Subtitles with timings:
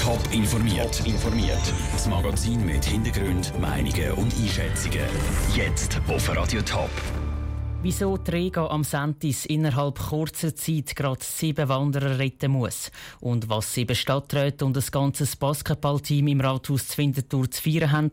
[0.00, 1.04] Top informiert.
[1.04, 1.60] Informiert.
[1.90, 5.00] Das Magazin mit Hintergrund, Meinungen und Einschätzungen.
[5.56, 6.90] Jetzt auf Radio Top.
[7.82, 13.96] Wieso Trega am Sentis innerhalb kurzer Zeit gerade sieben Wanderer retten muss und was sieben
[13.96, 18.12] Stadträte und das ganze Basketballteam im Rathaus Zwintertour zu feiern haben,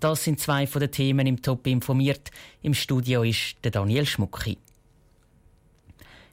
[0.00, 2.30] das sind zwei von den Themen im Top informiert.
[2.62, 4.56] Im Studio ist der Daniel Schmucki.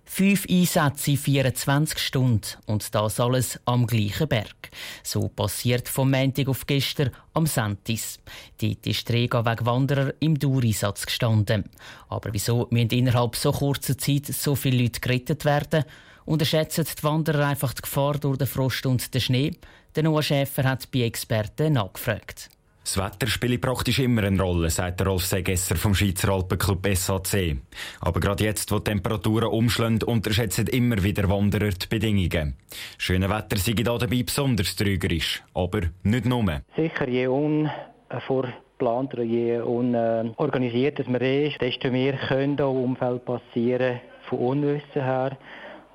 [0.10, 4.72] Fünf Einsätze in 24 Stunden und das alles am gleichen Berg.
[5.04, 8.18] So passiert vom Montag auf gestern am Sentis.
[8.60, 11.66] Dort ist Träger wegen Wanderer im Dauereinsatz gestanden.
[12.08, 15.84] Aber wieso müssen innerhalb so kurzer Zeit so viele Leute gerettet werden?
[16.26, 19.52] Unterschätzen die Wanderer einfach die Gefahr durch den Frost und den Schnee?
[19.96, 22.50] Der Noah Schäfer hat bei Experten nachgefragt.
[22.88, 27.58] Das Wetter spielt praktisch immer eine Rolle, sagt Rolf Segesser vom Schweizer Alpenclub SAC.
[28.00, 32.56] Aber gerade jetzt, wo die Temperaturen umschlagen, unterschätzen immer wieder Wanderer die Bedingungen.
[32.98, 36.62] Schöne Wetter sei da dabei besonders trügerisch, aber nicht nur.
[36.78, 44.00] Sicher, je unvorplanter, je unorganisierter man ist, desto mehr können da Umfeld passieren
[44.30, 45.38] von Unwissen her.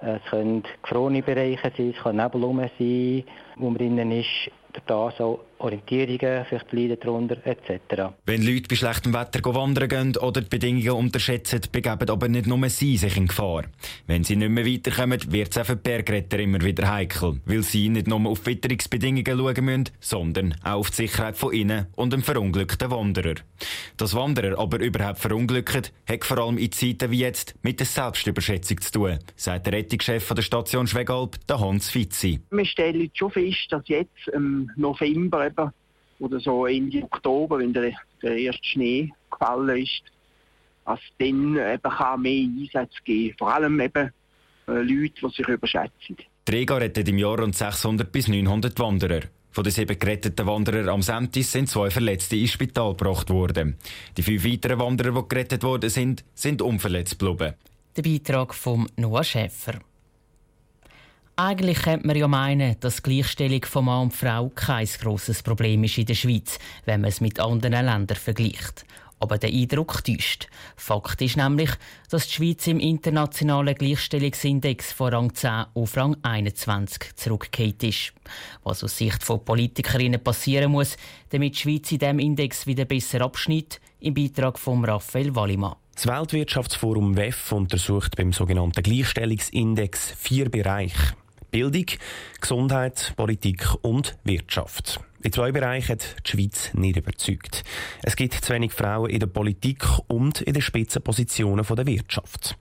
[0.02, 2.42] Es können gefrorene Bereiche sein, es kann Nebel
[2.78, 3.24] sein,
[3.56, 4.50] wo man drinnen ist.
[4.86, 8.14] Da so Orientierungen, vielleicht leiden darunter etc.
[8.26, 12.68] Wenn Leute bei schlechtem Wetter wandern gehen oder die Bedingungen unterschätzen, begeben aber nicht nur
[12.68, 13.64] sie sich in Gefahr.
[14.06, 17.62] Wenn sie nicht mehr weiterkommen, wird es auch für die Bergretter immer wieder heikel, weil
[17.62, 22.12] sie nicht nur auf Witterungsbedingungen schauen müssen, sondern auch auf die Sicherheit von ihnen und
[22.12, 23.34] dem verunglückten Wanderer.
[23.96, 28.80] Dass Wanderer aber überhaupt verunglücken, hat vor allem in Zeiten wie jetzt mit der Selbstüberschätzung
[28.80, 32.40] zu tun, sagt der Rettungschef der Station Schwegalp, der Hans Fitzi.
[32.50, 35.70] Wir stellen schon fest, dass jetzt im November eben,
[36.18, 40.02] oder so Ende Oktober, wenn der, der erste Schnee gefallen ist,
[40.84, 44.12] dass dann eben kann mehr Einsatz geben Vor allem eben
[44.68, 46.16] äh, Leute, die sich überschätzen.
[46.44, 49.20] Träger rettet im Jahr rund 600 bis 900 Wanderer.
[49.52, 53.76] Von den sieben geretteten Wanderern am Sentis sind zwei Verletzte ins Spital gebracht worden.
[54.16, 57.54] Die fünf weiteren Wanderer, die gerettet worden sind, sind unverletzt geblieben.
[57.96, 59.80] Der Beitrag von Noah Schäfer.
[61.36, 65.96] Eigentlich könnte man ja meinen, dass Gleichstellung von Mann und Frau kein grosses Problem ist
[65.96, 68.84] in der Schweiz, wenn man es mit anderen Ländern vergleicht.
[69.18, 70.48] Aber der Eindruck täuscht.
[70.76, 71.70] Fakt ist nämlich,
[72.10, 78.12] dass die Schweiz im internationalen Gleichstellungsindex von Rang 10 auf Rang 21 zurückgekehrt ist.
[78.62, 80.98] Was aus Sicht von Politikerinnen passieren muss,
[81.30, 85.76] damit die Schweiz in diesem Index wieder besser abschneidet, im Beitrag von Raphael Wallimann.
[85.94, 91.14] Das Weltwirtschaftsforum WEF untersucht beim sogenannten Gleichstellungsindex vier Bereiche.
[91.52, 91.84] Bildung,
[92.40, 95.00] Gesundheit, Politik und Wirtschaft.
[95.22, 97.62] In zwei Bereichen hat die Schweiz nicht überzeugt.
[98.02, 102.56] Es gibt zu wenig Frauen in der Politik und in den Spitzenpositionen der Wirtschaft.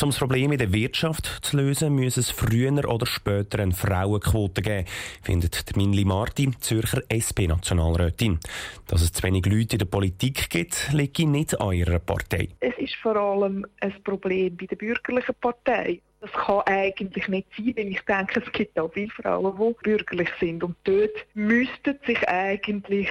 [0.00, 4.62] Um das Problem in der Wirtschaft zu lösen, muss es früher oder später eine Frauenquote
[4.62, 4.86] geben,
[5.22, 8.38] findet Minli Marti, Zürcher SP-Nationalrätin.
[8.86, 12.50] Dass es zu wenig Leute in der Politik gibt, liegt nicht an ihrer Partei.
[12.60, 16.00] Es ist vor allem ein Problem bei der bürgerlichen Partei.
[16.22, 20.30] Das kann eigentlich nicht sein, denn ich denke, es gibt auch viele Frauen, die bürgerlich
[20.38, 20.62] sind.
[20.62, 23.08] Und dort müssten sich eigentlich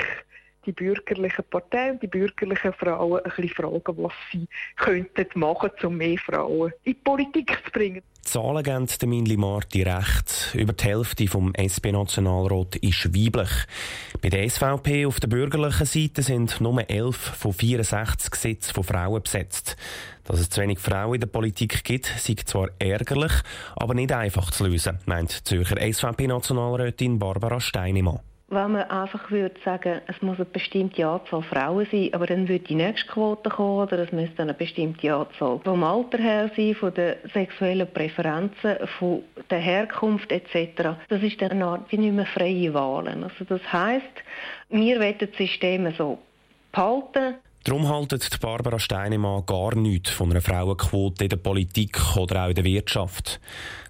[0.66, 5.97] die bürgerlichen Parteien und die bürgerlichen Frauen ein bisschen fragen, was sie könnten machen, um
[5.97, 8.01] mehr Frauen in die Politik zu bringen.
[8.23, 10.53] Die Zahlen geben der Minli Marti recht.
[10.53, 13.50] Über die Hälfte vom SP-Nationalrat ist weiblich.
[14.21, 19.23] Bei der SVP auf der bürgerlichen Seite sind nur 11 von 64 Sitzen von Frauen
[19.23, 19.75] besetzt.
[20.25, 23.33] Dass es zu wenig Frauen in der Politik gibt, sei zwar ärgerlich,
[23.75, 28.19] aber nicht einfach zu lösen, meint Zürcher SVP-Nationalrätin Barbara Steinemann
[28.51, 32.66] wenn man einfach würde sagen, es muss eine bestimmte Anzahl Frauen sein, aber dann würde
[32.66, 36.94] die nächste Quote kommen oder es müsste eine bestimmte Anzahl vom Alter her sein, von
[36.94, 40.97] den sexuellen Präferenzen, von der Herkunft etc.
[41.07, 43.23] Das ist dann eine Art wie nicht mehr freie Wahlen.
[43.23, 44.06] Also das heißt,
[44.69, 46.19] wir wollen das System so
[46.73, 47.35] behalten.
[47.63, 52.55] Darum haltet Barbara Steinemann gar nichts von einer Frauenquote in der Politik oder auch in
[52.55, 53.39] der Wirtschaft.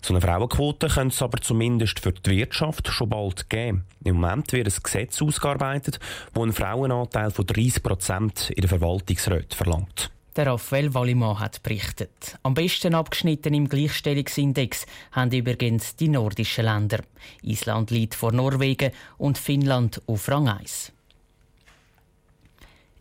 [0.01, 3.85] So eine Frauenquote könnte es aber zumindest für die Wirtschaft schon bald geben.
[4.03, 5.99] Im Moment wird ein Gesetz ausgearbeitet,
[6.34, 10.11] das einen Frauenanteil von 30 Prozent in der Verwaltungsräten verlangt.
[10.35, 12.37] Der Raphael Wallimann hat berichtet.
[12.43, 16.99] Am besten abgeschnitten im Gleichstellungsindex haben übrigens die nordischen Länder.
[17.41, 20.91] Island liegt vor Norwegen und Finnland auf Rang 1.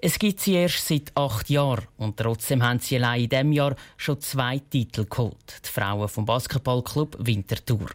[0.02, 3.76] Es gibt sie erst seit acht Jahren und trotzdem haben sie allein in diesem Jahr
[3.98, 5.60] schon zwei Titel geholt.
[5.62, 7.90] Die Frauen vom Basketballclub Winterthur.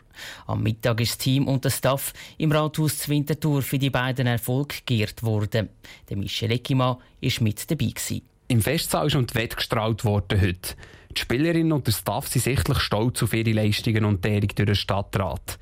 [0.45, 4.75] Am Mittag ist das Team und der Staff im Rathaus Winterthur für die beiden Erfolge
[4.85, 5.69] geehrt worden.
[6.07, 7.85] Der Michel Eckimann war mit dabei.
[7.85, 8.21] Gewesen.
[8.49, 10.75] Im Festsaal ist und die Wette gestrahlt worden heute.
[11.17, 14.75] Die Spielerinnen und der Staff sind sichtlich stolz auf ihre Leistungen und die durch den
[14.75, 15.57] Stadtrat.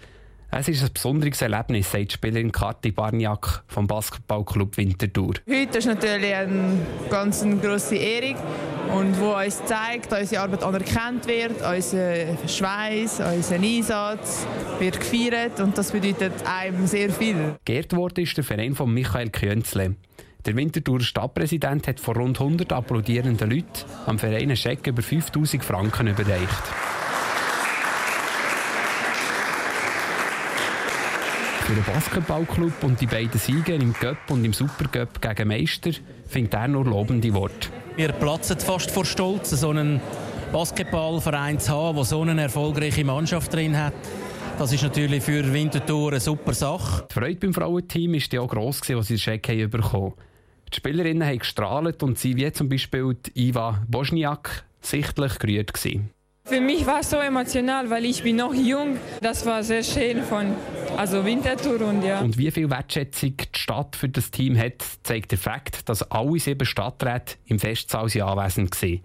[0.55, 5.33] Es ist ein besonderes Erlebnis, sagt die Spielerin Kati Barniak vom Basketballclub Winterthur.
[5.49, 6.77] Heute ist natürlich eine
[7.09, 8.35] ganz grosse Ehrung
[8.95, 14.45] und wo uns zeigt, dass unsere Arbeit anerkannt wird, unser Schweiß, unser Einsatz
[14.77, 17.55] wird gefeiert und das bedeutet einem sehr viel.
[17.65, 19.95] Geehrt worden ist der Verein von Michael Künzle.
[20.45, 25.65] Der Winterthur Stadtpräsident hat vor rund 100 applaudierenden Leuten am Verein einen Scheck über 5000
[25.65, 26.92] Franken überreicht.
[31.65, 35.91] Für den Basketballclub und die beiden Siege im Cup und im Supercup gegen Meister
[36.27, 37.69] findet er nur lobende Worte.
[37.95, 40.01] Wir platzen fast vor Stolz, so einen
[40.51, 43.93] Basketballverein zu haben, der so eine erfolgreiche Mannschaft drin hat.
[44.59, 47.07] Das ist natürlich für Winterthur eine super Sache.
[47.09, 50.13] Die Freude beim Frauenteam war ja auch gross, als sie den Scheck bekommen haben.
[50.69, 56.09] Die Spielerinnen haben gestrahlt und sie, wie zum Beispiel Iva Bosniak, sichtlich gerührt gewesen.
[56.45, 58.97] Für mich war es so emotional, weil ich bin noch jung.
[59.21, 60.53] Das war sehr schön von
[60.97, 62.21] also Winterthur und ja.
[62.21, 66.39] Und wie viel Wertschätzung die Stadt für das Team hat, zeigt der Fakt, dass alle
[66.39, 69.01] sieben Stadträte im Festsaal anwesend waren.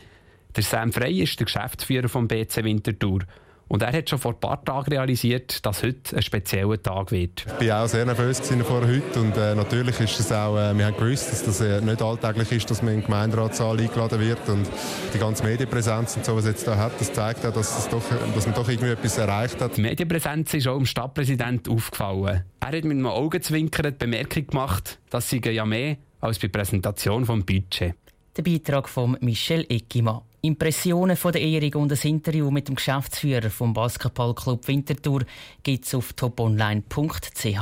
[0.56, 3.20] Der Sam Frey ist der Geschäftsführer vom BC Winterthur.
[3.68, 7.44] Und er hat schon vor ein paar Tagen realisiert, dass heute ein spezieller Tag wird.
[7.60, 10.86] Ich war auch sehr nervös vor heute und äh, natürlich ist es auch, äh, wir
[10.86, 14.48] haben gewusst, dass das äh, nicht alltäglich ist, dass man in den Gemeinderatssaal eingeladen wird
[14.48, 14.66] und
[15.12, 18.02] die ganze Medienpräsenz und so, was jetzt da hat, das zeigt auch, dass, es doch,
[18.34, 19.76] dass man doch irgendwie etwas erreicht hat.
[19.76, 22.44] Die Medienpräsenz ist auch dem Stadtpräsidenten aufgefallen.
[22.60, 26.58] Er hat mit einem Augenzwinkern die Bemerkung gemacht, dass sie ja mehr als bei der
[26.58, 27.94] Präsentation des Budget.
[28.36, 30.22] Der Beitrag von Michel Eckimann.
[30.40, 35.22] Impressionen von der Ehrung und ein Interview mit dem Geschäftsführer vom Basketballclub Winterthur
[35.62, 37.60] gibt es auf toponline.ch.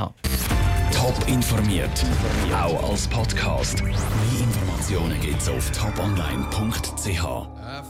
[0.93, 2.05] Top informiert,
[2.53, 3.83] auch als Podcast.
[3.83, 3.93] Mehr
[4.39, 7.23] Informationen gibt es auf toponline.ch.